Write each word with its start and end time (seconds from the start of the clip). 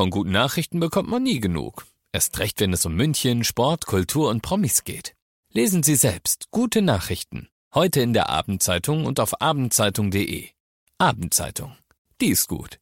Von 0.00 0.08
guten 0.08 0.30
Nachrichten 0.30 0.80
bekommt 0.80 1.10
man 1.10 1.22
nie 1.22 1.40
genug. 1.40 1.84
Erst 2.10 2.38
recht, 2.38 2.58
wenn 2.60 2.72
es 2.72 2.86
um 2.86 2.94
München, 2.94 3.44
Sport, 3.44 3.84
Kultur 3.84 4.30
und 4.30 4.40
Promis 4.40 4.84
geht. 4.84 5.14
Lesen 5.52 5.82
Sie 5.82 5.94
selbst 5.94 6.46
gute 6.50 6.80
Nachrichten. 6.80 7.50
Heute 7.74 8.00
in 8.00 8.14
der 8.14 8.30
Abendzeitung 8.30 9.04
und 9.04 9.20
auf 9.20 9.42
abendzeitung.de. 9.42 10.48
Abendzeitung. 10.96 11.76
Die 12.18 12.28
ist 12.28 12.48
gut. 12.48 12.80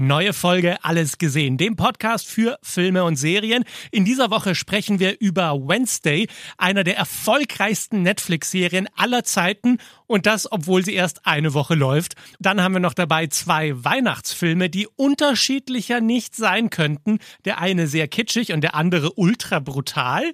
Neue 0.00 0.32
Folge 0.32 0.76
Alles 0.84 1.18
gesehen, 1.18 1.56
dem 1.56 1.74
Podcast 1.74 2.28
für 2.28 2.56
Filme 2.62 3.02
und 3.02 3.16
Serien. 3.16 3.64
In 3.90 4.04
dieser 4.04 4.30
Woche 4.30 4.54
sprechen 4.54 5.00
wir 5.00 5.18
über 5.20 5.54
Wednesday, 5.66 6.28
einer 6.56 6.84
der 6.84 6.96
erfolgreichsten 6.96 8.02
Netflix-Serien 8.02 8.88
aller 8.94 9.24
Zeiten 9.24 9.78
und 10.08 10.26
das, 10.26 10.50
obwohl 10.50 10.84
sie 10.84 10.94
erst 10.94 11.24
eine 11.26 11.54
Woche 11.54 11.76
läuft. 11.76 12.14
Dann 12.40 12.60
haben 12.60 12.72
wir 12.72 12.80
noch 12.80 12.94
dabei 12.94 13.28
zwei 13.28 13.72
Weihnachtsfilme, 13.84 14.68
die 14.68 14.88
unterschiedlicher 14.96 16.00
nicht 16.00 16.34
sein 16.34 16.70
könnten. 16.70 17.20
Der 17.44 17.60
eine 17.60 17.86
sehr 17.86 18.08
kitschig 18.08 18.52
und 18.52 18.62
der 18.62 18.74
andere 18.74 19.12
ultra 19.12 19.60
brutal. 19.60 20.24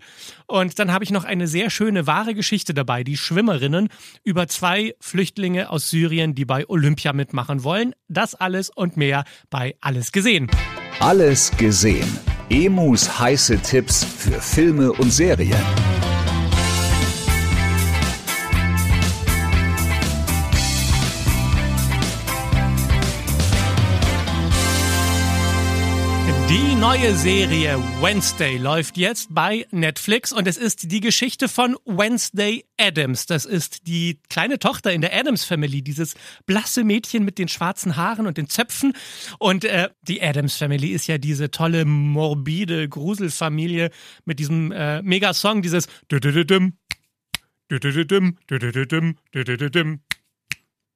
Und 0.47 0.79
dann 0.79 0.93
habe 0.93 1.05
ich 1.05 1.11
noch 1.11 1.25
eine 1.25 1.47
sehr 1.47 1.69
schöne 1.69 2.07
wahre 2.07 2.35
Geschichte 2.35 2.73
dabei, 2.73 3.05
die 3.05 3.19
Schwimmerinnen 3.19 3.89
über 4.23 4.49
zwei 4.49 4.95
Flüchtlinge 5.01 5.69
aus 5.69 5.91
Syrien, 5.91 6.35
die 6.35 6.47
bei 6.47 6.67
Olympia 6.69 7.13
mitmachen 7.13 7.65
wollen. 7.65 7.95
Das 8.09 8.35
alles 8.35 8.71
und 8.71 8.97
mehr 8.97 9.25
bei 9.51 9.75
Alles 9.81 10.13
gesehen. 10.13 10.51
Alles 11.01 11.51
gesehen. 11.57 12.19
Emus 12.49 13.19
heiße 13.19 13.59
Tipps 13.59 14.05
für 14.05 14.41
Filme 14.41 14.93
und 14.93 15.11
Serien. 15.11 15.94
Neue 26.85 27.15
Serie 27.15 27.79
Wednesday 28.03 28.59
läuft 28.59 28.99
jetzt 28.99 29.35
bei 29.35 29.67
Netflix 29.71 30.35
und 30.35 30.47
es 30.47 30.59
ist 30.59 30.93
die 30.93 31.01
Geschichte 31.01 31.49
von 31.49 31.79
Wednesday 31.87 32.67
Adams. 32.79 33.25
Das 33.25 33.47
ist 33.47 33.87
die 33.87 34.21
kleine 34.29 34.59
Tochter 34.59 34.93
in 34.93 35.01
der 35.01 35.19
Adams 35.19 35.45
Family, 35.45 35.81
dieses 35.81 36.15
blasse 36.45 36.85
Mädchen 36.85 37.25
mit 37.25 37.39
den 37.39 37.49
schwarzen 37.49 37.97
Haaren 37.97 38.27
und 38.27 38.37
den 38.37 38.51
Zöpfen. 38.51 38.93
Und 39.39 39.65
äh, 39.65 39.89
die 40.03 40.21
Adams 40.21 40.59
Family 40.59 40.89
ist 40.89 41.07
ja 41.07 41.17
diese 41.17 41.51
tolle, 41.51 41.87
morbide 41.87 42.87
Gruselfamilie 42.87 43.89
mit 44.27 44.39
diesem 44.39 44.71
äh, 44.71 45.01
Mega-Song, 45.01 45.63
dieses 45.63 45.87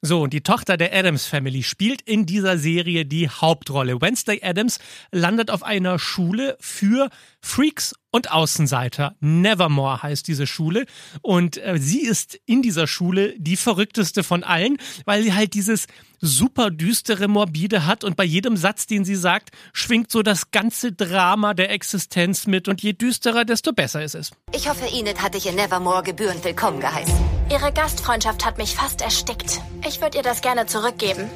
so, 0.00 0.22
und 0.22 0.32
die 0.32 0.42
Tochter 0.42 0.76
der 0.76 0.96
Adams 0.96 1.26
Family 1.26 1.64
spielt 1.64 2.02
in 2.02 2.24
dieser 2.24 2.56
Serie 2.56 3.04
die 3.04 3.28
Hauptrolle. 3.28 4.00
Wednesday 4.00 4.40
Adams 4.44 4.78
landet 5.10 5.50
auf 5.50 5.64
einer 5.64 5.98
Schule 5.98 6.56
für 6.60 7.10
Freaks 7.40 7.94
und 8.10 8.30
Außenseiter. 8.30 9.14
Nevermore 9.20 10.02
heißt 10.02 10.26
diese 10.26 10.46
Schule. 10.46 10.86
Und 11.22 11.58
äh, 11.58 11.78
sie 11.78 12.00
ist 12.00 12.38
in 12.46 12.62
dieser 12.62 12.86
Schule 12.86 13.34
die 13.38 13.56
verrückteste 13.56 14.24
von 14.24 14.44
allen, 14.44 14.78
weil 15.04 15.22
sie 15.22 15.34
halt 15.34 15.54
dieses 15.54 15.86
super 16.20 16.70
düstere, 16.70 17.28
morbide 17.28 17.86
hat 17.86 18.02
und 18.04 18.16
bei 18.16 18.24
jedem 18.24 18.56
Satz, 18.56 18.86
den 18.86 19.04
sie 19.04 19.14
sagt, 19.14 19.50
schwingt 19.72 20.10
so 20.10 20.22
das 20.22 20.50
ganze 20.50 20.92
Drama 20.92 21.54
der 21.54 21.70
Existenz 21.70 22.46
mit 22.46 22.66
und 22.66 22.82
je 22.82 22.92
düsterer, 22.92 23.44
desto 23.44 23.72
besser 23.72 24.02
ist 24.02 24.14
es. 24.14 24.30
Ich 24.52 24.68
hoffe, 24.68 24.86
Enid 24.86 25.22
hat 25.22 25.34
dich 25.34 25.46
in 25.46 25.54
Nevermore 25.54 26.02
gebührend 26.02 26.44
willkommen 26.44 26.80
geheißen. 26.80 27.14
Ihre 27.50 27.72
Gastfreundschaft 27.72 28.44
hat 28.44 28.58
mich 28.58 28.74
fast 28.74 29.00
erstickt. 29.00 29.60
Ich 29.86 30.00
würde 30.00 30.18
ihr 30.18 30.24
das 30.24 30.40
gerne 30.40 30.66
zurückgeben, 30.66 31.30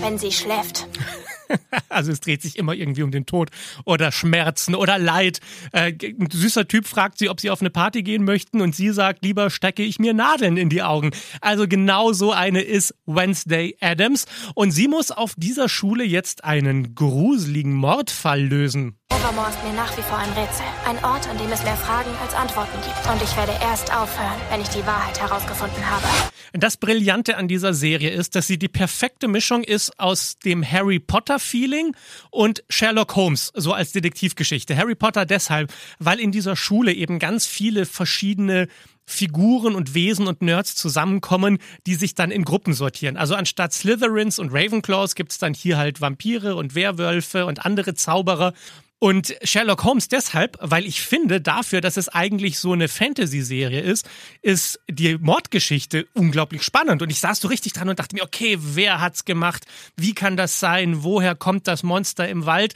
wenn 0.00 0.18
sie 0.18 0.32
schläft. 0.32 0.86
also 1.88 2.12
es 2.12 2.20
dreht 2.20 2.42
sich 2.42 2.58
immer 2.58 2.74
irgendwie 2.74 3.02
um 3.02 3.10
den 3.10 3.26
Tod 3.26 3.50
oder 3.84 4.12
Schmerzen 4.12 4.74
oder 4.74 4.98
Leid. 4.98 5.40
Äh, 5.72 5.92
ein 6.02 6.28
süßer 6.30 6.68
Typ 6.68 6.86
fragt 6.86 7.18
sie, 7.18 7.28
ob 7.28 7.40
sie 7.40 7.50
auf 7.50 7.60
eine 7.60 7.70
Party 7.70 8.02
gehen 8.02 8.24
möchten 8.24 8.60
und 8.60 8.74
sie 8.74 8.90
sagt, 8.90 9.24
lieber 9.24 9.50
stecke 9.50 9.82
ich 9.82 9.98
mir 9.98 10.14
Nadeln 10.14 10.56
in 10.56 10.68
die 10.68 10.82
Augen. 10.82 11.10
Also 11.40 11.66
genau 11.66 12.12
so 12.12 12.32
eine 12.32 12.62
ist 12.62 12.94
Wednesday 13.06 13.76
Adams 13.80 14.26
und 14.54 14.70
sie 14.70 14.88
muss 14.88 15.10
auf 15.10 15.34
dieser 15.36 15.68
Schule 15.68 16.04
jetzt 16.04 16.44
einen 16.44 16.94
gruseligen 16.94 17.74
Mordfall 17.74 18.42
lösen. 18.42 18.99
Nevermore 19.30 19.50
ist 19.50 19.62
mir 19.62 19.72
nach 19.74 19.96
wie 19.96 20.02
vor 20.02 20.18
ein 20.18 20.30
Rätsel. 20.32 20.64
Ein 20.84 20.96
Ort, 21.04 21.28
an 21.28 21.38
dem 21.38 21.52
es 21.52 21.62
mehr 21.62 21.76
Fragen 21.76 22.10
als 22.22 22.34
Antworten 22.34 22.76
gibt. 22.82 23.06
Und 23.12 23.22
ich 23.22 23.36
werde 23.36 23.52
erst 23.62 23.94
aufhören, 23.94 24.40
wenn 24.50 24.60
ich 24.60 24.68
die 24.68 24.84
Wahrheit 24.86 25.20
herausgefunden 25.20 25.88
habe. 25.88 26.04
Das 26.52 26.76
Brillante 26.76 27.36
an 27.36 27.46
dieser 27.46 27.72
Serie 27.72 28.10
ist, 28.10 28.34
dass 28.34 28.48
sie 28.48 28.58
die 28.58 28.68
perfekte 28.68 29.28
Mischung 29.28 29.62
ist 29.62 30.00
aus 30.00 30.38
dem 30.44 30.68
Harry 30.68 30.98
Potter-Feeling 30.98 31.94
und 32.30 32.64
Sherlock 32.68 33.14
Holmes, 33.14 33.52
so 33.54 33.72
als 33.72 33.92
Detektivgeschichte. 33.92 34.76
Harry 34.76 34.96
Potter 34.96 35.26
deshalb, 35.26 35.72
weil 36.00 36.18
in 36.18 36.32
dieser 36.32 36.56
Schule 36.56 36.92
eben 36.92 37.20
ganz 37.20 37.46
viele 37.46 37.86
verschiedene 37.86 38.66
Figuren 39.06 39.74
und 39.74 39.94
Wesen 39.94 40.26
und 40.26 40.42
Nerds 40.42 40.74
zusammenkommen, 40.76 41.58
die 41.86 41.94
sich 41.94 42.14
dann 42.14 42.30
in 42.30 42.44
Gruppen 42.44 42.74
sortieren. 42.74 43.16
Also 43.16 43.34
anstatt 43.34 43.72
Slytherins 43.72 44.38
und 44.38 44.52
Ravenclaws 44.52 45.14
gibt 45.14 45.32
es 45.32 45.38
dann 45.38 45.54
hier 45.54 45.78
halt 45.78 46.00
Vampire 46.00 46.56
und 46.56 46.74
Werwölfe 46.74 47.46
und 47.46 47.64
andere 47.64 47.94
Zauberer. 47.94 48.54
Und 49.02 49.34
Sherlock 49.42 49.82
Holmes 49.84 50.08
deshalb, 50.08 50.58
weil 50.60 50.84
ich 50.84 51.00
finde, 51.00 51.40
dafür, 51.40 51.80
dass 51.80 51.96
es 51.96 52.10
eigentlich 52.10 52.58
so 52.58 52.74
eine 52.74 52.86
Fantasy-Serie 52.86 53.80
ist, 53.80 54.06
ist 54.42 54.78
die 54.90 55.16
Mordgeschichte 55.16 56.06
unglaublich 56.12 56.62
spannend. 56.62 57.00
Und 57.00 57.10
ich 57.10 57.18
saß 57.18 57.40
so 57.40 57.48
richtig 57.48 57.72
dran 57.72 57.88
und 57.88 57.98
dachte 57.98 58.14
mir, 58.14 58.22
okay, 58.22 58.58
wer 58.60 59.00
hat's 59.00 59.24
gemacht? 59.24 59.64
Wie 59.96 60.12
kann 60.12 60.36
das 60.36 60.60
sein? 60.60 61.02
Woher 61.02 61.34
kommt 61.34 61.66
das 61.66 61.82
Monster 61.82 62.28
im 62.28 62.44
Wald? 62.44 62.74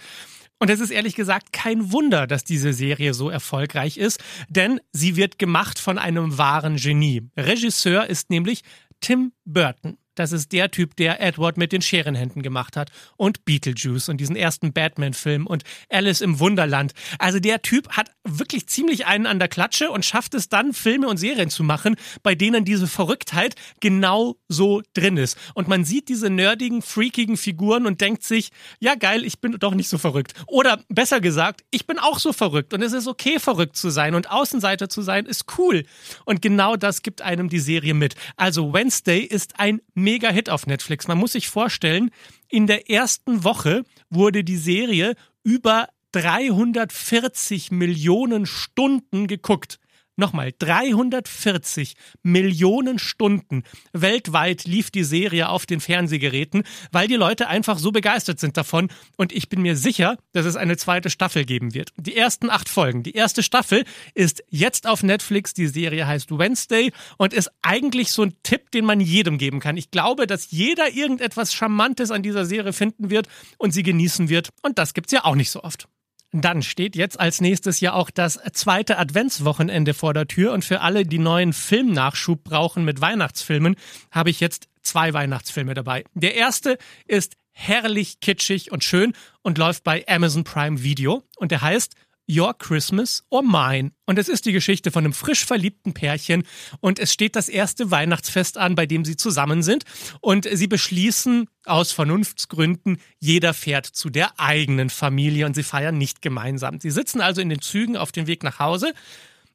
Und 0.59 0.71
es 0.71 0.81
ist 0.81 0.91
ehrlich 0.91 1.15
gesagt 1.15 1.53
kein 1.53 1.93
Wunder, 1.93 2.27
dass 2.27 2.43
diese 2.43 2.73
Serie 2.73 3.13
so 3.13 3.29
erfolgreich 3.29 3.99
ist, 3.99 4.19
denn 4.49 4.81
sie 4.93 5.17
wird 5.17 5.39
gemacht 5.39 5.79
von 5.79 5.99
einem 5.99 6.39
wahren 6.39 6.77
Genie. 6.77 7.29
Regisseur 7.37 8.07
ist 8.07 8.31
nämlich 8.31 8.63
Tim 9.01 9.33
Burton. 9.45 9.99
Das 10.15 10.33
ist 10.33 10.53
der 10.53 10.71
Typ, 10.71 10.97
der 10.97 11.21
Edward 11.21 11.57
mit 11.57 11.73
den 11.73 11.83
Scherenhänden 11.83 12.43
gemacht 12.43 12.77
hat 12.77 12.91
und 13.17 13.45
Beetlejuice 13.45 14.09
und 14.09 14.19
diesen 14.19 14.37
ersten 14.37 14.73
Batman-Film 14.73 15.47
und 15.47 15.65
Alice 15.91 16.21
im 16.21 16.39
Wunderland. 16.39 16.93
Also 17.19 17.41
der 17.41 17.63
Typ 17.63 17.89
hat 17.91 18.11
wirklich 18.25 18.67
ziemlich 18.69 19.07
einen 19.07 19.27
an 19.27 19.39
der 19.39 19.49
Klatsche 19.49 19.91
und 19.91 20.05
schafft 20.05 20.35
es 20.35 20.49
dann, 20.49 20.73
Filme 20.73 21.09
und 21.09 21.17
Serien 21.17 21.51
zu 21.51 21.63
machen, 21.63 21.97
bei 22.23 22.35
denen 22.35 22.65
diese 22.65 22.87
Verrücktheit 22.87 23.55
genau 23.81 24.37
so 24.49 24.83
drin 24.95 25.17
ist. 25.17 25.39
Und 25.55 25.69
man 25.69 25.85
sieht 25.85 26.09
diese 26.09 26.31
nerdigen, 26.31 26.83
freakigen 26.83 27.37
Figuren 27.37 27.87
und 27.87 28.01
denkt 28.01 28.23
sich, 28.23 28.51
ja 28.81 28.95
geil, 28.95 29.25
ich 29.25 29.41
bin 29.41 29.53
doch 29.59 29.75
nicht 29.75 29.89
so 29.89 29.99
verrückt. 29.99 30.35
Oder 30.47 30.81
besser 30.89 31.21
gesagt, 31.21 31.65
ich 31.71 31.87
bin 31.87 31.99
auch 31.99 32.19
so 32.19 32.33
verrückt 32.33 32.73
und 32.75 32.83
es 32.83 32.93
ist 32.93 33.07
okay, 33.07 33.39
verrückt 33.39 33.77
zu 33.77 33.91
sein 33.91 34.15
und 34.15 34.31
Außenseiter 34.31 34.89
zu 34.89 35.03
sein, 35.03 35.27
ist 35.27 35.47
cool. 35.59 35.85
Und 36.25 36.43
genau 36.43 36.77
das 36.77 37.03
gibt 37.03 37.23
einem 37.23 37.49
die 37.49 37.59
Serie 37.59 37.95
mit. 37.95 38.15
Also 38.37 38.73
Wednesday 38.73 39.21
ist 39.21 39.59
ein 39.59 39.81
mega 40.05 40.31
Hit 40.31 40.51
auf 40.51 40.67
Netflix. 40.67 41.09
Man 41.09 41.19
muss 41.19 41.33
sich 41.33 41.49
vorstellen, 41.49 42.11
in 42.49 42.67
der 42.67 42.91
ersten 42.91 43.43
Woche 43.43 43.85
wurde 44.11 44.45
die 44.45 44.59
Serie 44.59 45.15
über 45.43 45.89
340 46.13 47.73
Millionen 47.73 48.47
Stunden 48.47 49.27
geguckt. 49.27 49.81
Nochmal, 50.17 50.53
340 50.57 51.95
Millionen 52.23 53.01
Stunden 53.01 53.65
weltweit 53.93 54.65
lief 54.65 54.93
die 54.93 55.03
Serie 55.03 55.49
auf 55.49 55.67
den 55.67 55.81
Fernsehgeräten, 55.81 56.63
weil 56.93 57.09
die 57.09 57.17
Leute 57.17 57.49
einfach 57.49 57.79
so 57.79 57.91
begeistert 57.91 58.39
sind 58.39 58.57
davon. 58.57 58.91
Und 59.17 59.33
ich 59.33 59.49
bin 59.49 59.61
mir 59.63 59.77
sicher, 59.77 60.17
dass 60.33 60.47
es 60.47 60.55
eine 60.55 60.77
zweite 60.77 61.11
Staffel 61.11 61.45
geben 61.45 61.75
wird. 61.75 61.91
Die 61.97 62.17
ersten 62.17 62.49
acht 62.49 62.69
Folgen. 62.69 63.03
Die 63.03 63.13
erste 63.13 63.43
Staffel 63.43 63.85
ist 64.15 64.45
jetzt 64.51 64.87
auf 64.87 65.03
Netflix. 65.03 65.53
Die 65.53 65.67
Serie 65.67 66.07
heißt 66.07 66.31
Wednesday 66.31 66.93
und 67.19 67.33
ist 67.33 67.51
eigentlich 67.63 68.13
so 68.13 68.23
ein 68.23 68.35
Tipp, 68.45 68.71
den 68.71 68.85
man 68.85 69.01
jedem 69.01 69.37
geben 69.37 69.59
kann. 69.59 69.77
Ich 69.77 69.91
glaube, 69.91 70.29
dass 70.29 70.53
jeder 70.53 70.93
irgendetwas 70.93 71.53
Charmantes 71.53 72.13
an 72.13 72.23
dieser 72.23 72.47
Serie 72.47 72.73
finden 72.73 73.11
wird 73.11 73.27
und 73.59 73.73
sie 73.73 73.83
genießen 73.83 74.29
wird. 74.29 74.51
Und 74.63 74.79
das 74.79 74.95
gibt's 74.95 75.13
ja 75.13 75.25
auch 75.25 75.35
nicht 75.35 75.51
so 75.51 75.65
oft. 75.65 75.89
Dann 76.37 76.63
steht 76.63 76.97
jetzt 76.97 77.21
als 77.21 77.41
nächstes 77.41 77.79
ja 77.79 77.93
auch 77.93 78.11
das 78.11 78.41
zweite 78.55 78.99
Adventswochenende 78.99 79.95
vor 79.95 80.13
der 80.15 80.27
Tür 80.27 80.53
und 80.53 80.65
für 80.65 80.81
alle, 80.81 81.07
die 81.07 81.21
neuen 81.21 81.53
Filmnachschub 81.53 82.43
brauchen 82.43 82.85
mit 82.85 83.01
Weihnachtsfilmen, 83.01 83.77
habe 84.11 84.31
ich 84.31 84.41
jetzt 84.41 84.67
zwei 84.83 85.13
Weihnachtsfilme 85.15 85.75
dabei. 85.75 86.03
Der 86.15 86.35
erste 86.35 86.77
ist 87.07 87.37
herrlich 87.53 88.19
kitschig 88.19 88.73
und 88.73 88.83
schön 88.83 89.13
und 89.43 89.59
läuft 89.59 89.85
bei 89.85 90.05
Amazon 90.09 90.43
Prime 90.43 90.83
Video 90.83 91.23
und 91.37 91.53
der 91.53 91.63
heißt 91.63 91.95
Your 92.29 92.57
Christmas 92.57 93.25
or 93.31 93.43
Mine. 93.43 93.93
Und 94.07 94.19
es 94.19 94.29
ist 94.29 94.47
die 94.47 94.53
Geschichte 94.53 94.91
von 94.91 95.05
einem 95.05 95.13
frisch 95.13 95.45
verliebten 95.45 95.95
Pärchen 95.95 96.45
und 96.81 96.99
es 96.99 97.13
steht 97.13 97.37
das 97.37 97.49
erste 97.49 97.91
Weihnachtsfest 97.91 98.59
an, 98.59 98.75
bei 98.75 98.87
dem 98.87 99.05
sie 99.05 99.17
zusammen 99.17 99.63
sind 99.63 99.85
und 100.21 100.49
sie 100.51 100.67
beschließen 100.67 101.49
aus 101.65 101.93
Vernunftsgründen, 101.93 102.99
jeder 103.19 103.55
fährt 103.55 103.87
zu 103.87 104.11
der 104.11 104.39
eigenen 104.39 104.91
Familie 104.91 105.47
und 105.47 105.55
sie 105.55 105.63
feiern 105.63 105.99
nicht 105.99 106.23
gemeinsam. 106.23 106.81
Sie 106.81 106.91
sitzen 106.91 107.21
also 107.21 107.41
in 107.41 107.49
den 107.49 107.61
Zügen 107.61 107.97
auf 107.97 108.13
dem 108.13 108.27
Weg 108.27 108.43
nach 108.43 108.59
Hause 108.59 108.95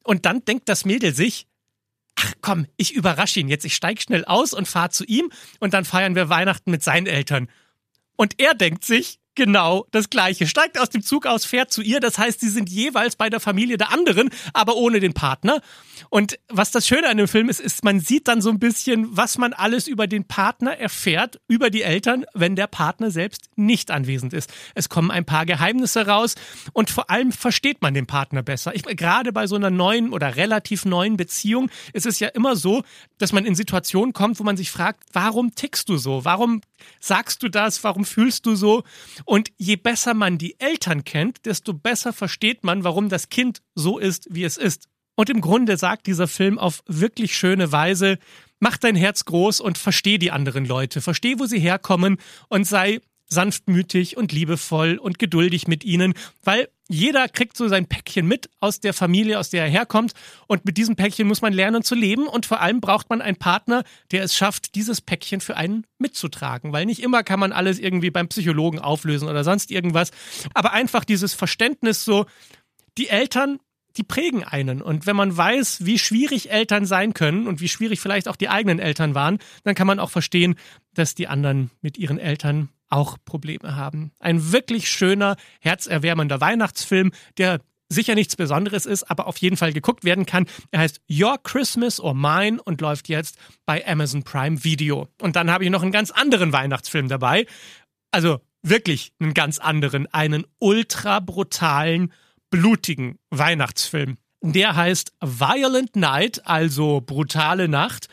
und 0.04 0.26
dann 0.26 0.44
denkt 0.44 0.68
das 0.68 0.84
Mädel 0.84 1.14
sich, 1.14 1.46
ach 2.16 2.34
komm, 2.40 2.66
ich 2.76 2.94
überrasche 2.94 3.40
ihn 3.40 3.48
jetzt, 3.48 3.64
ich 3.64 3.74
steige 3.74 4.00
schnell 4.00 4.24
aus 4.24 4.52
und 4.52 4.68
fahre 4.68 4.90
zu 4.90 5.04
ihm 5.04 5.30
und 5.58 5.74
dann 5.74 5.84
feiern 5.84 6.14
wir 6.14 6.28
Weihnachten 6.28 6.70
mit 6.70 6.82
seinen 6.82 7.06
Eltern. 7.06 7.48
Und 8.16 8.38
er 8.38 8.54
denkt 8.54 8.84
sich, 8.84 9.19
genau 9.40 9.86
das 9.90 10.10
Gleiche. 10.10 10.46
Steigt 10.46 10.78
aus 10.78 10.90
dem 10.90 11.02
Zug 11.02 11.24
aus, 11.24 11.46
fährt 11.46 11.72
zu 11.72 11.80
ihr. 11.80 11.98
Das 11.98 12.18
heißt, 12.18 12.40
sie 12.40 12.50
sind 12.50 12.68
jeweils 12.68 13.16
bei 13.16 13.30
der 13.30 13.40
Familie 13.40 13.78
der 13.78 13.90
anderen, 13.90 14.28
aber 14.52 14.76
ohne 14.76 15.00
den 15.00 15.14
Partner. 15.14 15.62
Und 16.10 16.38
was 16.48 16.72
das 16.72 16.86
Schöne 16.86 17.08
an 17.08 17.16
dem 17.16 17.26
Film 17.26 17.48
ist, 17.48 17.58
ist, 17.58 17.82
man 17.82 18.00
sieht 18.00 18.28
dann 18.28 18.42
so 18.42 18.50
ein 18.50 18.58
bisschen, 18.58 19.16
was 19.16 19.38
man 19.38 19.54
alles 19.54 19.88
über 19.88 20.06
den 20.06 20.24
Partner 20.24 20.76
erfährt, 20.76 21.40
über 21.48 21.70
die 21.70 21.80
Eltern, 21.80 22.26
wenn 22.34 22.54
der 22.54 22.66
Partner 22.66 23.10
selbst 23.10 23.48
nicht 23.56 23.90
anwesend 23.90 24.34
ist. 24.34 24.50
Es 24.74 24.90
kommen 24.90 25.10
ein 25.10 25.24
paar 25.24 25.46
Geheimnisse 25.46 26.06
raus 26.06 26.34
und 26.74 26.90
vor 26.90 27.08
allem 27.08 27.32
versteht 27.32 27.80
man 27.80 27.94
den 27.94 28.06
Partner 28.06 28.42
besser. 28.42 28.74
Ich, 28.74 28.82
gerade 28.82 29.32
bei 29.32 29.46
so 29.46 29.56
einer 29.56 29.70
neuen 29.70 30.12
oder 30.12 30.36
relativ 30.36 30.84
neuen 30.84 31.16
Beziehung 31.16 31.70
ist 31.94 32.04
es 32.04 32.18
ja 32.20 32.28
immer 32.28 32.56
so, 32.56 32.82
dass 33.16 33.32
man 33.32 33.46
in 33.46 33.54
Situationen 33.54 34.12
kommt, 34.12 34.38
wo 34.38 34.44
man 34.44 34.58
sich 34.58 34.70
fragt, 34.70 35.04
warum 35.14 35.54
tickst 35.54 35.88
du 35.88 35.96
so? 35.96 36.26
Warum 36.26 36.60
sagst 36.98 37.42
du 37.42 37.48
das? 37.48 37.82
Warum 37.84 38.04
fühlst 38.04 38.46
du 38.46 38.54
so? 38.54 38.82
Und 39.30 39.52
je 39.58 39.76
besser 39.76 40.12
man 40.12 40.38
die 40.38 40.58
Eltern 40.58 41.04
kennt, 41.04 41.46
desto 41.46 41.72
besser 41.72 42.12
versteht 42.12 42.64
man, 42.64 42.82
warum 42.82 43.08
das 43.08 43.28
Kind 43.28 43.62
so 43.76 43.96
ist, 43.96 44.26
wie 44.28 44.42
es 44.42 44.56
ist. 44.56 44.88
Und 45.14 45.30
im 45.30 45.40
Grunde 45.40 45.76
sagt 45.76 46.08
dieser 46.08 46.26
Film 46.26 46.58
auf 46.58 46.82
wirklich 46.88 47.36
schöne 47.36 47.70
Weise, 47.70 48.18
mach 48.58 48.76
dein 48.76 48.96
Herz 48.96 49.24
groß 49.26 49.60
und 49.60 49.78
versteh 49.78 50.18
die 50.18 50.32
anderen 50.32 50.64
Leute, 50.64 51.00
versteh, 51.00 51.38
wo 51.38 51.46
sie 51.46 51.60
herkommen 51.60 52.16
und 52.48 52.66
sei 52.66 53.02
sanftmütig 53.28 54.16
und 54.16 54.32
liebevoll 54.32 54.98
und 54.98 55.20
geduldig 55.20 55.68
mit 55.68 55.84
ihnen, 55.84 56.14
weil 56.42 56.68
jeder 56.90 57.28
kriegt 57.28 57.56
so 57.56 57.68
sein 57.68 57.86
Päckchen 57.86 58.26
mit 58.26 58.50
aus 58.58 58.80
der 58.80 58.92
Familie, 58.92 59.38
aus 59.38 59.48
der 59.48 59.62
er 59.62 59.70
herkommt. 59.70 60.12
Und 60.48 60.64
mit 60.64 60.76
diesem 60.76 60.96
Päckchen 60.96 61.28
muss 61.28 61.40
man 61.40 61.52
lernen 61.52 61.84
zu 61.84 61.94
leben. 61.94 62.26
Und 62.26 62.46
vor 62.46 62.60
allem 62.60 62.80
braucht 62.80 63.08
man 63.10 63.22
einen 63.22 63.36
Partner, 63.36 63.84
der 64.10 64.24
es 64.24 64.34
schafft, 64.34 64.74
dieses 64.74 65.00
Päckchen 65.00 65.40
für 65.40 65.56
einen 65.56 65.86
mitzutragen. 65.98 66.72
Weil 66.72 66.86
nicht 66.86 67.00
immer 67.00 67.22
kann 67.22 67.38
man 67.38 67.52
alles 67.52 67.78
irgendwie 67.78 68.10
beim 68.10 68.26
Psychologen 68.26 68.80
auflösen 68.80 69.28
oder 69.28 69.44
sonst 69.44 69.70
irgendwas. 69.70 70.10
Aber 70.52 70.72
einfach 70.72 71.04
dieses 71.04 71.32
Verständnis 71.32 72.04
so, 72.04 72.26
die 72.98 73.08
Eltern, 73.08 73.60
die 73.96 74.02
prägen 74.02 74.42
einen. 74.42 74.82
Und 74.82 75.06
wenn 75.06 75.14
man 75.14 75.36
weiß, 75.36 75.84
wie 75.86 75.98
schwierig 75.98 76.50
Eltern 76.50 76.86
sein 76.86 77.14
können 77.14 77.46
und 77.46 77.60
wie 77.60 77.68
schwierig 77.68 78.00
vielleicht 78.00 78.26
auch 78.26 78.36
die 78.36 78.48
eigenen 78.48 78.80
Eltern 78.80 79.14
waren, 79.14 79.38
dann 79.62 79.76
kann 79.76 79.86
man 79.86 80.00
auch 80.00 80.10
verstehen, 80.10 80.56
dass 80.94 81.14
die 81.14 81.28
anderen 81.28 81.70
mit 81.82 81.98
ihren 81.98 82.18
Eltern 82.18 82.68
auch 82.90 83.16
Probleme 83.24 83.76
haben. 83.76 84.12
Ein 84.18 84.52
wirklich 84.52 84.90
schöner, 84.90 85.36
herzerwärmender 85.60 86.40
Weihnachtsfilm, 86.40 87.12
der 87.38 87.60
sicher 87.88 88.14
nichts 88.14 88.36
Besonderes 88.36 88.86
ist, 88.86 89.10
aber 89.10 89.26
auf 89.26 89.36
jeden 89.38 89.56
Fall 89.56 89.72
geguckt 89.72 90.04
werden 90.04 90.26
kann. 90.26 90.46
Er 90.70 90.80
heißt 90.80 91.00
Your 91.10 91.38
Christmas 91.42 92.00
or 92.00 92.14
Mine 92.14 92.62
und 92.62 92.80
läuft 92.80 93.08
jetzt 93.08 93.36
bei 93.66 93.86
Amazon 93.86 94.22
Prime 94.22 94.62
Video. 94.64 95.08
Und 95.20 95.36
dann 95.36 95.50
habe 95.50 95.64
ich 95.64 95.70
noch 95.70 95.82
einen 95.82 95.92
ganz 95.92 96.10
anderen 96.10 96.52
Weihnachtsfilm 96.52 97.08
dabei. 97.08 97.46
Also 98.12 98.40
wirklich 98.62 99.12
einen 99.18 99.34
ganz 99.34 99.58
anderen, 99.58 100.06
einen 100.12 100.46
ultra 100.58 101.20
brutalen, 101.20 102.12
blutigen 102.50 103.18
Weihnachtsfilm. 103.30 104.18
Der 104.42 104.74
heißt 104.76 105.12
Violent 105.20 105.96
Night, 105.96 106.46
also 106.46 107.00
brutale 107.00 107.68
Nacht 107.68 108.08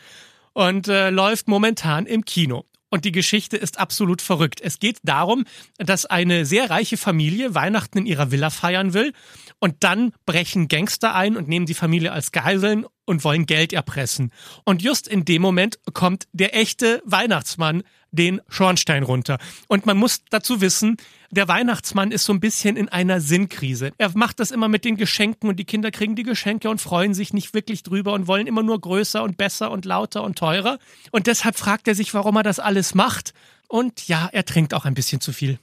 und 0.52 0.88
äh, 0.88 1.10
läuft 1.10 1.48
momentan 1.48 2.06
im 2.06 2.24
Kino. 2.24 2.64
Und 2.90 3.04
die 3.04 3.12
Geschichte 3.12 3.56
ist 3.56 3.78
absolut 3.78 4.22
verrückt. 4.22 4.60
Es 4.62 4.78
geht 4.78 4.98
darum, 5.02 5.44
dass 5.76 6.06
eine 6.06 6.46
sehr 6.46 6.70
reiche 6.70 6.96
Familie 6.96 7.54
Weihnachten 7.54 7.98
in 7.98 8.06
ihrer 8.06 8.30
Villa 8.30 8.50
feiern 8.50 8.94
will 8.94 9.12
und 9.58 9.76
dann 9.80 10.12
brechen 10.24 10.68
Gangster 10.68 11.14
ein 11.14 11.36
und 11.36 11.48
nehmen 11.48 11.66
die 11.66 11.74
Familie 11.74 12.12
als 12.12 12.32
Geiseln 12.32 12.86
und 13.04 13.24
wollen 13.24 13.46
Geld 13.46 13.72
erpressen. 13.72 14.32
Und 14.64 14.82
just 14.82 15.08
in 15.08 15.24
dem 15.24 15.42
Moment 15.42 15.78
kommt 15.92 16.28
der 16.32 16.54
echte 16.56 17.02
Weihnachtsmann 17.04 17.82
den 18.10 18.40
Schornstein 18.48 19.02
runter. 19.02 19.38
Und 19.66 19.86
man 19.86 19.96
muss 19.96 20.22
dazu 20.30 20.60
wissen, 20.60 20.96
der 21.30 21.48
Weihnachtsmann 21.48 22.10
ist 22.10 22.24
so 22.24 22.32
ein 22.32 22.40
bisschen 22.40 22.76
in 22.76 22.88
einer 22.88 23.20
Sinnkrise. 23.20 23.92
Er 23.98 24.10
macht 24.14 24.40
das 24.40 24.50
immer 24.50 24.68
mit 24.68 24.84
den 24.84 24.96
Geschenken 24.96 25.48
und 25.48 25.56
die 25.56 25.64
Kinder 25.64 25.90
kriegen 25.90 26.16
die 26.16 26.22
Geschenke 26.22 26.70
und 26.70 26.80
freuen 26.80 27.14
sich 27.14 27.32
nicht 27.32 27.54
wirklich 27.54 27.82
drüber 27.82 28.12
und 28.14 28.26
wollen 28.26 28.46
immer 28.46 28.62
nur 28.62 28.80
größer 28.80 29.22
und 29.22 29.36
besser 29.36 29.70
und 29.70 29.84
lauter 29.84 30.22
und 30.22 30.38
teurer. 30.38 30.78
Und 31.10 31.26
deshalb 31.26 31.56
fragt 31.56 31.86
er 31.88 31.94
sich, 31.94 32.14
warum 32.14 32.36
er 32.36 32.42
das 32.42 32.58
alles 32.58 32.94
macht. 32.94 33.34
Und 33.68 34.08
ja, 34.08 34.28
er 34.32 34.44
trinkt 34.44 34.72
auch 34.72 34.86
ein 34.86 34.94
bisschen 34.94 35.20
zu 35.20 35.32
viel. 35.32 35.58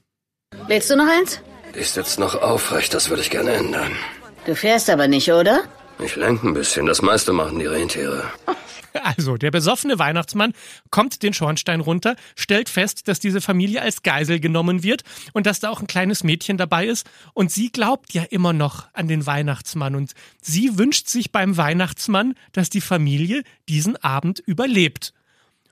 Willst 0.67 0.89
du 0.89 0.95
noch 0.95 1.07
eins? 1.07 1.41
Ich 1.73 1.89
sitze 1.89 2.19
noch 2.21 2.35
aufrecht, 2.35 2.93
das 2.93 3.09
würde 3.09 3.23
ich 3.23 3.31
gerne 3.31 3.51
ändern. 3.53 3.91
Du 4.45 4.55
fährst 4.55 4.89
aber 4.89 5.07
nicht, 5.07 5.31
oder? 5.31 5.63
Ich 5.99 6.15
lenke 6.15 6.47
ein 6.47 6.53
bisschen, 6.53 6.85
das 6.85 7.01
meiste 7.01 7.33
machen 7.33 7.59
die 7.59 7.65
Rentiere. 7.65 8.23
Also, 9.05 9.37
der 9.37 9.51
besoffene 9.51 9.99
Weihnachtsmann 9.99 10.53
kommt 10.89 11.21
den 11.21 11.31
Schornstein 11.31 11.79
runter, 11.79 12.15
stellt 12.35 12.69
fest, 12.69 13.07
dass 13.07 13.19
diese 13.19 13.39
Familie 13.39 13.83
als 13.83 14.01
Geisel 14.01 14.39
genommen 14.39 14.81
wird 14.81 15.03
und 15.31 15.45
dass 15.45 15.59
da 15.59 15.69
auch 15.69 15.79
ein 15.79 15.85
kleines 15.85 16.23
Mädchen 16.23 16.57
dabei 16.57 16.87
ist. 16.87 17.07
Und 17.35 17.51
sie 17.51 17.71
glaubt 17.71 18.13
ja 18.13 18.23
immer 18.23 18.51
noch 18.51 18.87
an 18.93 19.07
den 19.07 19.27
Weihnachtsmann 19.27 19.93
und 19.93 20.13
sie 20.41 20.79
wünscht 20.79 21.07
sich 21.07 21.31
beim 21.31 21.55
Weihnachtsmann, 21.55 22.33
dass 22.51 22.71
die 22.71 22.81
Familie 22.81 23.43
diesen 23.69 23.95
Abend 23.97 24.39
überlebt. 24.39 25.13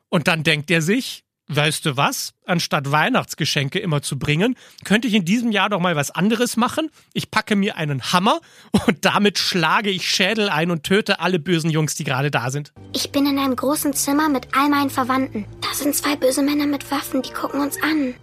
Und 0.10 0.28
dann 0.28 0.44
denkt 0.44 0.70
er 0.70 0.84
sich, 0.84 1.24
Weißt 1.56 1.86
du 1.86 1.98
was? 1.98 2.34
Anstatt 2.46 2.92
Weihnachtsgeschenke 2.92 3.78
immer 3.78 4.02
zu 4.02 4.18
bringen, 4.18 4.56
könnte 4.84 5.08
ich 5.08 5.14
in 5.14 5.24
diesem 5.24 5.52
Jahr 5.52 5.70
doch 5.70 5.80
mal 5.80 5.96
was 5.96 6.10
anderes 6.10 6.58
machen. 6.58 6.90
Ich 7.14 7.30
packe 7.30 7.56
mir 7.56 7.78
einen 7.78 8.12
Hammer 8.12 8.42
und 8.88 9.06
damit 9.06 9.38
schlage 9.38 9.92
ich 9.92 10.10
Schädel 10.10 10.50
ein 10.50 10.72
und 10.72 10.84
töte 10.84 11.20
alle 11.20 11.40
bösen 11.40 11.70
Jungs, 11.70 11.96
die 11.96 12.04
gerade 12.04 12.32
da 12.32 12.50
sind. 12.50 12.74
Ich 12.94 13.12
bin 13.12 13.28
in 13.28 13.38
einem 13.38 13.56
großen 13.56 13.94
Zimmer 13.94 14.30
mit 14.30 14.48
all 14.58 14.70
meinen 14.70 14.90
Verwandten. 14.90 15.46
Da 15.62 15.74
sind 15.76 15.96
zwei 15.96 16.16
böse 16.16 16.42
Männer 16.42 16.66
mit 16.66 16.90
Waffen, 16.90 17.22
die 17.22 17.32
gucken 17.32 17.62
uns 17.62 17.82
an. 17.84 18.16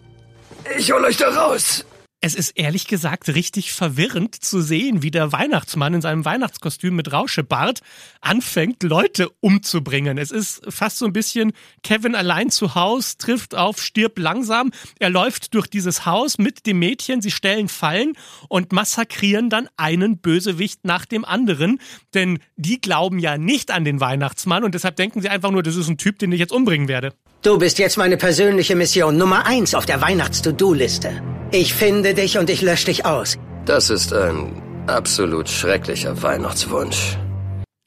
Ich 0.77 0.91
hol 0.93 1.05
euch 1.05 1.17
da 1.17 1.29
raus! 1.29 1.85
Es 2.23 2.35
ist 2.35 2.51
ehrlich 2.51 2.87
gesagt 2.87 3.31
richtig 3.31 3.73
verwirrend 3.73 4.35
zu 4.35 4.61
sehen, 4.61 5.03
wie 5.03 5.11
der 5.11 5.33
Weihnachtsmann 5.33 5.95
in 5.95 6.03
seinem 6.03 6.27
Weihnachtskostüm 6.27 6.95
mit 6.95 7.11
Rauschebart 7.11 7.81
anfängt, 8.21 8.83
Leute 8.83 9.31
umzubringen. 9.41 10.19
Es 10.19 10.31
ist 10.31 10.61
fast 10.69 10.99
so 10.99 11.07
ein 11.07 11.15
bisschen 11.15 11.53
Kevin 11.83 12.15
allein 12.15 12.51
zu 12.51 12.75
Haus, 12.75 13.17
trifft 13.17 13.55
auf, 13.55 13.81
stirbt 13.81 14.19
langsam. 14.19 14.71
Er 14.99 15.09
läuft 15.09 15.55
durch 15.55 15.67
dieses 15.67 16.05
Haus 16.05 16.37
mit 16.37 16.67
dem 16.67 16.79
Mädchen, 16.79 17.23
sie 17.23 17.31
stellen 17.31 17.69
Fallen 17.69 18.13
und 18.51 18.71
massakrieren 18.71 19.49
dann 19.49 19.71
einen 19.79 20.19
Bösewicht 20.19 20.85
nach 20.85 21.07
dem 21.07 21.25
anderen. 21.25 21.81
Denn 22.13 22.39
die 22.57 22.83
glauben 22.83 23.19
ja 23.19 23.39
nicht 23.39 23.71
an 23.71 23.87
den 23.87 23.99
Weihnachtsmann 23.99 24.63
und 24.63 24.75
deshalb 24.75 24.97
denken 24.97 25.23
sie 25.23 25.31
einfach 25.31 25.53
nur, 25.53 25.63
das 25.63 25.77
ist 25.77 25.89
ein 25.89 25.97
Typ, 25.97 26.19
den 26.19 26.33
ich 26.33 26.39
jetzt 26.39 26.53
umbringen 26.53 26.87
werde. 26.87 27.15
Du 27.43 27.57
bist 27.57 27.79
jetzt 27.79 27.97
meine 27.97 28.19
persönliche 28.19 28.77
Mission 28.77 29.17
Nummer 29.17 29.47
eins 29.47 29.75
auf 29.75 29.87
der 29.87 30.03
Weihnachts-To-Do-Liste. 30.03 31.23
Ich 31.53 31.73
finde 31.73 32.13
dich 32.13 32.37
und 32.37 32.51
ich 32.51 32.61
lösche 32.61 32.85
dich 32.85 33.07
aus. 33.07 33.39
Das 33.65 33.89
ist 33.89 34.13
ein 34.13 34.61
absolut 34.87 35.49
schrecklicher 35.49 36.21
Weihnachtswunsch. 36.23 37.17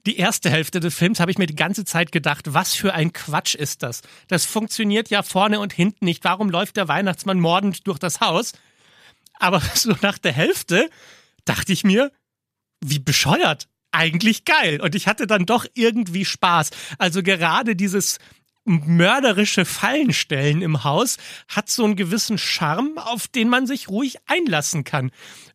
Die 0.08 0.18
erste 0.18 0.50
Hälfte 0.50 0.80
des 0.80 0.96
Films 0.96 1.20
habe 1.20 1.30
ich 1.30 1.38
mir 1.38 1.46
die 1.46 1.54
ganze 1.54 1.86
Zeit 1.86 2.12
gedacht, 2.12 2.52
was 2.56 2.74
für 2.74 2.96
ein 2.96 3.14
Quatsch 3.14 3.54
ist 3.54 3.84
das? 3.84 4.02
Das 4.28 4.44
funktioniert 4.44 5.12
ja 5.12 5.22
vorne 5.22 5.60
und 5.60 5.72
hinten 5.72 6.06
nicht. 6.06 6.24
Warum 6.24 6.50
läuft 6.50 6.76
der 6.76 6.88
Weihnachtsmann 6.88 7.40
mordend 7.40 7.86
durch 7.86 8.00
das 8.00 8.22
Haus? 8.22 8.54
Aber 9.36 9.62
so 9.76 9.94
nach 10.02 10.18
der 10.18 10.34
Hälfte 10.34 10.90
dachte 11.46 11.74
ich 11.74 11.84
mir, 11.84 12.12
wie 12.84 12.98
bescheuert. 12.98 13.68
Eigentlich 13.92 14.46
geil. 14.46 14.82
Und 14.82 14.96
ich 14.96 15.08
hatte 15.08 15.28
dann 15.28 15.46
doch 15.46 15.68
irgendwie 15.76 16.26
Spaß. 16.26 16.72
Also 16.98 17.22
gerade 17.22 17.76
dieses 17.76 18.18
mörderische 18.66 19.66
Fallenstellen 19.66 20.62
im 20.62 20.84
Haus 20.84 21.18
hat 21.48 21.70
so 21.70 21.84
einen 21.84 21.96
gewissen 21.96 22.38
Charme, 22.38 22.98
auf 22.98 23.28
den 23.28 23.50
man 23.50 23.68
sich 23.68 23.90
ruhig 23.90 24.18
einlassen 24.28 24.84
kann 24.84 25.12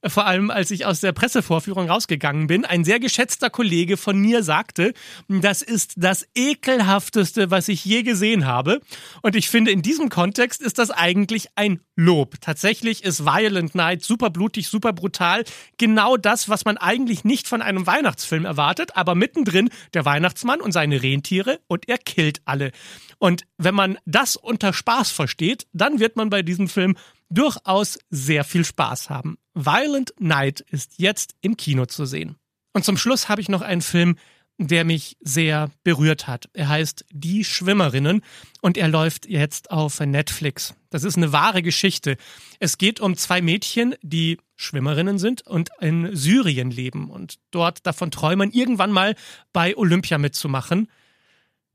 vor 0.06 0.26
allem 0.26 0.50
als 0.50 0.70
ich 0.70 0.86
aus 0.86 1.00
der 1.00 1.12
Pressevorführung 1.12 1.88
rausgegangen 1.90 2.46
bin, 2.46 2.64
ein 2.64 2.84
sehr 2.84 3.00
geschätzter 3.00 3.50
Kollege 3.50 3.96
von 3.96 4.18
mir 4.18 4.42
sagte, 4.42 4.92
das 5.28 5.62
ist 5.62 5.94
das 5.96 6.26
ekelhafteste, 6.34 7.50
was 7.50 7.68
ich 7.68 7.84
je 7.84 8.02
gesehen 8.02 8.46
habe. 8.46 8.80
Und 9.22 9.34
ich 9.34 9.50
finde, 9.50 9.70
in 9.72 9.82
diesem 9.82 10.08
Kontext 10.08 10.62
ist 10.62 10.78
das 10.78 10.90
eigentlich 10.90 11.48
ein 11.56 11.80
Lob. 11.96 12.36
Tatsächlich 12.40 13.02
ist 13.02 13.24
Violent 13.24 13.74
Night 13.74 14.04
super 14.04 14.30
blutig, 14.30 14.68
super 14.68 14.92
brutal. 14.92 15.44
Genau 15.78 16.16
das, 16.16 16.48
was 16.48 16.64
man 16.64 16.76
eigentlich 16.76 17.24
nicht 17.24 17.48
von 17.48 17.60
einem 17.60 17.86
Weihnachtsfilm 17.86 18.44
erwartet, 18.44 18.96
aber 18.96 19.16
mittendrin 19.16 19.70
der 19.94 20.04
Weihnachtsmann 20.04 20.60
und 20.60 20.72
seine 20.72 21.02
Rentiere 21.02 21.58
und 21.66 21.88
er 21.88 21.98
killt 21.98 22.40
alle. 22.44 22.70
Und 23.18 23.42
wenn 23.56 23.74
man 23.74 23.98
das 24.06 24.36
unter 24.36 24.72
Spaß 24.72 25.10
versteht, 25.10 25.66
dann 25.72 26.00
wird 26.00 26.16
man 26.16 26.30
bei 26.30 26.42
diesem 26.42 26.68
Film 26.68 26.96
durchaus 27.30 27.98
sehr 28.10 28.44
viel 28.44 28.64
Spaß 28.64 29.10
haben. 29.10 29.38
Violent 29.54 30.14
Night 30.18 30.60
ist 30.60 30.94
jetzt 30.98 31.34
im 31.40 31.56
Kino 31.56 31.86
zu 31.86 32.06
sehen. 32.06 32.36
Und 32.72 32.84
zum 32.84 32.96
Schluss 32.96 33.28
habe 33.28 33.40
ich 33.40 33.48
noch 33.48 33.62
einen 33.62 33.82
Film, 33.82 34.16
der 34.58 34.84
mich 34.84 35.16
sehr 35.20 35.70
berührt 35.84 36.26
hat. 36.26 36.48
Er 36.52 36.68
heißt 36.68 37.04
Die 37.12 37.44
Schwimmerinnen 37.44 38.22
und 38.60 38.76
er 38.76 38.88
läuft 38.88 39.26
jetzt 39.26 39.70
auf 39.70 40.00
Netflix. 40.00 40.74
Das 40.90 41.04
ist 41.04 41.16
eine 41.16 41.32
wahre 41.32 41.62
Geschichte. 41.62 42.16
Es 42.58 42.76
geht 42.76 42.98
um 42.98 43.16
zwei 43.16 43.40
Mädchen, 43.40 43.94
die 44.02 44.38
Schwimmerinnen 44.56 45.18
sind 45.18 45.42
und 45.46 45.70
in 45.80 46.14
Syrien 46.14 46.72
leben 46.72 47.10
und 47.10 47.38
dort 47.52 47.86
davon 47.86 48.10
träumen, 48.10 48.50
irgendwann 48.50 48.90
mal 48.90 49.14
bei 49.52 49.76
Olympia 49.76 50.18
mitzumachen. 50.18 50.88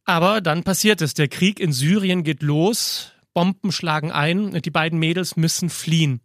Aber 0.05 0.41
dann 0.41 0.63
passiert 0.63 1.01
es. 1.01 1.13
Der 1.13 1.27
Krieg 1.27 1.59
in 1.59 1.71
Syrien 1.71 2.23
geht 2.23 2.41
los 2.41 3.13
Bomben 3.33 3.71
schlagen 3.71 4.11
ein 4.11 4.53
und 4.53 4.65
die 4.65 4.71
beiden 4.71 4.99
Mädels 4.99 5.35
müssen 5.35 5.69
fliehen. 5.69 6.21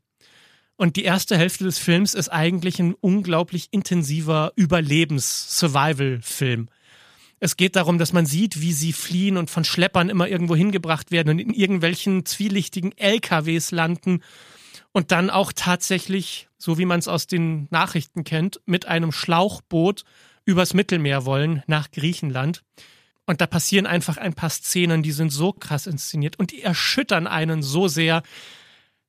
Und 0.76 0.96
die 0.96 1.04
erste 1.04 1.36
Hälfte 1.36 1.64
des 1.64 1.78
Films 1.78 2.14
ist 2.14 2.28
eigentlich 2.28 2.78
ein 2.78 2.94
unglaublich 2.94 3.68
intensiver 3.72 4.52
Überlebens-Survival-Film. 4.54 6.68
Es 7.40 7.56
geht 7.56 7.76
darum, 7.76 7.98
dass 7.98 8.12
man 8.12 8.26
sieht, 8.26 8.60
wie 8.60 8.72
sie 8.72 8.92
fliehen 8.92 9.36
und 9.36 9.50
von 9.50 9.64
Schleppern 9.64 10.08
immer 10.08 10.28
irgendwo 10.28 10.54
hingebracht 10.54 11.10
werden 11.10 11.30
und 11.30 11.38
in 11.38 11.52
irgendwelchen 11.52 12.26
zwielichtigen 12.26 12.96
LKWs 12.96 13.70
landen 13.70 14.22
und 14.92 15.12
dann 15.12 15.30
auch 15.30 15.52
tatsächlich, 15.54 16.48
so 16.58 16.78
wie 16.78 16.84
man 16.84 16.98
es 16.98 17.08
aus 17.08 17.26
den 17.26 17.68
Nachrichten 17.70 18.24
kennt, 18.24 18.60
mit 18.66 18.86
einem 18.86 19.12
Schlauchboot 19.12 20.04
übers 20.44 20.74
Mittelmeer 20.74 21.24
wollen 21.24 21.62
nach 21.66 21.90
Griechenland. 21.90 22.62
Und 23.28 23.42
da 23.42 23.46
passieren 23.46 23.86
einfach 23.86 24.16
ein 24.16 24.32
paar 24.32 24.48
Szenen, 24.48 25.02
die 25.02 25.12
sind 25.12 25.28
so 25.28 25.52
krass 25.52 25.86
inszeniert 25.86 26.38
und 26.38 26.50
die 26.50 26.62
erschüttern 26.62 27.26
einen 27.26 27.62
so 27.62 27.86
sehr. 27.86 28.22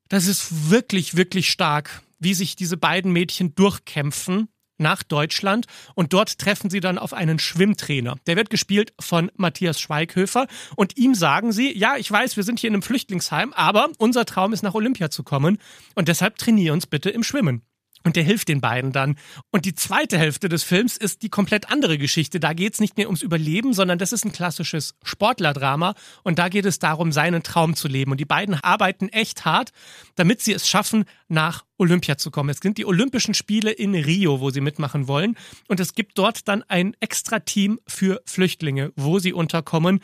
Das 0.09 0.27
ist 0.27 0.69
wirklich, 0.69 1.15
wirklich 1.15 1.49
stark, 1.49 2.01
wie 2.19 2.33
sich 2.33 2.57
diese 2.57 2.75
beiden 2.75 3.13
Mädchen 3.13 3.55
durchkämpfen 3.55 4.49
nach 4.77 5.03
Deutschland 5.03 5.67
und 5.95 6.11
dort 6.11 6.37
treffen 6.37 6.69
sie 6.69 6.81
dann 6.81 6.97
auf 6.97 7.13
einen 7.13 7.39
Schwimmtrainer. 7.39 8.17
Der 8.27 8.35
wird 8.35 8.49
gespielt 8.49 8.91
von 8.99 9.31
Matthias 9.37 9.79
Schweighöfer 9.79 10.47
und 10.75 10.97
ihm 10.97 11.15
sagen 11.15 11.53
sie, 11.53 11.77
ja, 11.77 11.95
ich 11.95 12.11
weiß, 12.11 12.35
wir 12.35 12.43
sind 12.43 12.59
hier 12.59 12.67
in 12.67 12.73
einem 12.73 12.81
Flüchtlingsheim, 12.81 13.53
aber 13.53 13.87
unser 13.99 14.25
Traum 14.25 14.51
ist 14.51 14.63
nach 14.63 14.73
Olympia 14.73 15.09
zu 15.09 15.23
kommen 15.23 15.59
und 15.95 16.09
deshalb 16.09 16.37
trainier 16.37 16.73
uns 16.73 16.87
bitte 16.87 17.09
im 17.09 17.23
Schwimmen. 17.23 17.61
Und 18.03 18.15
der 18.15 18.23
hilft 18.23 18.47
den 18.47 18.61
beiden 18.61 18.91
dann. 18.91 19.17
Und 19.51 19.65
die 19.65 19.75
zweite 19.75 20.17
Hälfte 20.17 20.47
des 20.47 20.63
Films 20.63 20.95
ist 20.95 21.21
die 21.21 21.29
komplett 21.29 21.69
andere 21.69 21.97
Geschichte. 21.97 22.39
Da 22.39 22.53
geht 22.53 22.73
es 22.73 22.79
nicht 22.79 22.97
mehr 22.97 23.07
ums 23.07 23.21
Überleben, 23.21 23.73
sondern 23.73 23.97
das 23.97 24.13
ist 24.13 24.25
ein 24.25 24.31
klassisches 24.31 24.95
Sportlerdrama. 25.03 25.95
Und 26.23 26.39
da 26.39 26.47
geht 26.47 26.65
es 26.65 26.79
darum, 26.79 27.11
seinen 27.11 27.43
Traum 27.43 27.75
zu 27.75 27.87
leben. 27.87 28.11
Und 28.11 28.19
die 28.19 28.25
beiden 28.25 28.55
arbeiten 28.55 29.09
echt 29.09 29.43
hart, 29.45 29.71
damit 30.15 30.41
sie 30.41 30.53
es 30.53 30.67
schaffen, 30.67 31.05
nach 31.27 31.65
Olympia 31.77 32.17
zu 32.17 32.31
kommen. 32.31 32.49
Es 32.49 32.59
sind 32.59 32.77
die 32.77 32.85
Olympischen 32.85 33.33
Spiele 33.33 33.71
in 33.71 33.93
Rio, 33.95 34.39
wo 34.39 34.49
sie 34.49 34.61
mitmachen 34.61 35.07
wollen. 35.07 35.35
Und 35.67 35.79
es 35.79 35.93
gibt 35.93 36.17
dort 36.17 36.47
dann 36.47 36.63
ein 36.63 36.95
extra 36.99 37.39
Team 37.39 37.79
für 37.85 38.21
Flüchtlinge, 38.25 38.93
wo 38.95 39.19
sie 39.19 39.33
unterkommen. 39.33 39.99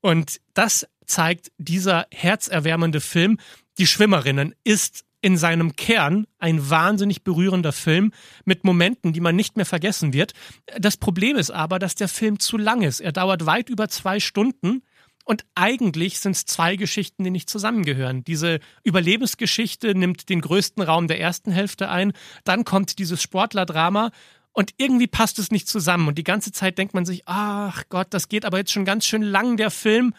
Und 0.00 0.40
das 0.54 0.86
zeigt 1.06 1.52
dieser 1.58 2.06
herzerwärmende 2.12 3.00
Film. 3.00 3.38
Die 3.78 3.86
Schwimmerinnen 3.86 4.54
ist 4.64 5.04
in 5.22 5.36
seinem 5.38 5.76
Kern 5.76 6.26
ein 6.38 6.68
wahnsinnig 6.68 7.22
berührender 7.22 7.72
Film 7.72 8.12
mit 8.44 8.64
Momenten, 8.64 9.12
die 9.12 9.20
man 9.20 9.36
nicht 9.36 9.56
mehr 9.56 9.64
vergessen 9.64 10.12
wird. 10.12 10.32
Das 10.78 10.96
Problem 10.96 11.36
ist 11.36 11.50
aber, 11.50 11.78
dass 11.78 11.94
der 11.94 12.08
Film 12.08 12.40
zu 12.40 12.58
lang 12.58 12.82
ist. 12.82 13.00
Er 13.00 13.12
dauert 13.12 13.46
weit 13.46 13.70
über 13.70 13.88
zwei 13.88 14.20
Stunden. 14.20 14.82
Und 15.24 15.44
eigentlich 15.54 16.18
sind 16.18 16.32
es 16.32 16.44
zwei 16.46 16.74
Geschichten, 16.74 17.22
die 17.22 17.30
nicht 17.30 17.48
zusammengehören. 17.48 18.24
Diese 18.24 18.58
Überlebensgeschichte 18.82 19.94
nimmt 19.94 20.28
den 20.28 20.40
größten 20.40 20.82
Raum 20.82 21.06
der 21.06 21.20
ersten 21.20 21.52
Hälfte 21.52 21.88
ein. 21.88 22.12
Dann 22.42 22.64
kommt 22.64 22.98
dieses 22.98 23.22
Sportlerdrama 23.22 24.10
und 24.52 24.74
irgendwie 24.78 25.06
passt 25.06 25.38
es 25.38 25.52
nicht 25.52 25.68
zusammen. 25.68 26.08
Und 26.08 26.18
die 26.18 26.24
ganze 26.24 26.50
Zeit 26.50 26.76
denkt 26.76 26.94
man 26.94 27.06
sich, 27.06 27.22
ach 27.26 27.84
Gott, 27.88 28.08
das 28.10 28.28
geht 28.28 28.44
aber 28.44 28.58
jetzt 28.58 28.72
schon 28.72 28.84
ganz 28.84 29.06
schön 29.06 29.22
lang, 29.22 29.56
der 29.56 29.70
Film. 29.70 30.12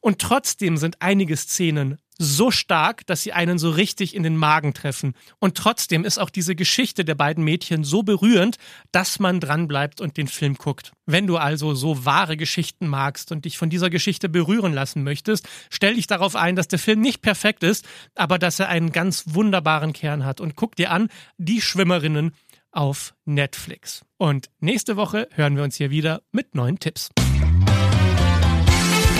Und 0.00 0.20
trotzdem 0.20 0.78
sind 0.78 0.96
einige 1.00 1.36
Szenen 1.36 1.98
so 2.18 2.50
stark, 2.50 3.06
dass 3.06 3.22
sie 3.22 3.32
einen 3.32 3.58
so 3.58 3.70
richtig 3.70 4.14
in 4.14 4.24
den 4.24 4.36
Magen 4.36 4.74
treffen. 4.74 5.14
Und 5.38 5.56
trotzdem 5.56 6.04
ist 6.04 6.18
auch 6.18 6.30
diese 6.30 6.56
Geschichte 6.56 7.04
der 7.04 7.14
beiden 7.14 7.44
Mädchen 7.44 7.84
so 7.84 8.02
berührend, 8.02 8.56
dass 8.90 9.20
man 9.20 9.40
dranbleibt 9.40 10.00
und 10.00 10.16
den 10.16 10.26
Film 10.26 10.56
guckt. 10.56 10.92
Wenn 11.06 11.26
du 11.26 11.36
also 11.36 11.74
so 11.74 12.04
wahre 12.04 12.36
Geschichten 12.36 12.88
magst 12.88 13.30
und 13.30 13.44
dich 13.44 13.56
von 13.56 13.70
dieser 13.70 13.88
Geschichte 13.88 14.28
berühren 14.28 14.74
lassen 14.74 15.04
möchtest, 15.04 15.48
stell 15.70 15.94
dich 15.94 16.08
darauf 16.08 16.34
ein, 16.34 16.56
dass 16.56 16.68
der 16.68 16.80
Film 16.80 17.00
nicht 17.00 17.22
perfekt 17.22 17.62
ist, 17.62 17.86
aber 18.16 18.38
dass 18.38 18.58
er 18.58 18.68
einen 18.68 18.90
ganz 18.90 19.24
wunderbaren 19.28 19.92
Kern 19.92 20.24
hat. 20.24 20.40
Und 20.40 20.56
guck 20.56 20.74
dir 20.74 20.90
an, 20.90 21.08
die 21.38 21.60
Schwimmerinnen 21.60 22.32
auf 22.72 23.14
Netflix. 23.24 24.04
Und 24.18 24.50
nächste 24.60 24.96
Woche 24.96 25.28
hören 25.34 25.56
wir 25.56 25.62
uns 25.62 25.76
hier 25.76 25.90
wieder 25.90 26.22
mit 26.32 26.54
neuen 26.54 26.78
Tipps. 26.78 27.10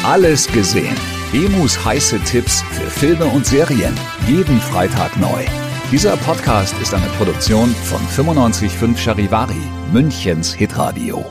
Alles 0.03 0.47
gesehen 0.53 0.97
Emus 1.35 1.85
heiße 1.85 2.19
Tipps 2.21 2.63
für 2.63 2.89
Filme 2.89 3.27
und 3.27 3.45
Serien. 3.45 3.95
Jeden 4.27 4.59
Freitag 4.61 5.15
neu. 5.19 5.45
Dieser 5.93 6.17
Podcast 6.17 6.75
ist 6.81 6.95
eine 6.95 7.07
Produktion 7.19 7.69
von 7.69 8.01
955 8.35 8.99
Charivari, 8.99 9.61
Münchens 9.93 10.55
Hitradio. 10.55 11.31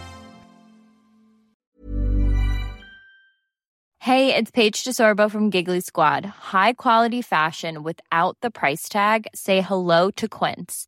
Hey, 3.97 4.35
it's 4.35 4.51
Paige 4.51 4.83
DeSorbo 4.83 5.31
from 5.31 5.49
Giggly 5.49 5.81
Squad. 5.81 6.25
High 6.53 6.73
quality 6.73 7.23
fashion 7.23 7.83
without 7.83 8.37
the 8.43 8.51
price 8.51 8.87
tag. 8.87 9.25
Say 9.33 9.61
hello 9.61 10.11
to 10.11 10.27
Quince. 10.27 10.87